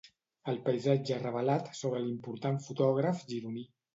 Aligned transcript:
El 0.53 0.55
paisatge 0.67 1.17
revelat 1.25 1.69
sobre 1.81 2.01
l'important 2.05 2.59
fotògraf 2.69 3.21
gironí. 3.35 3.67